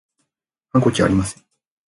[0.71, 1.43] 反抗期はありません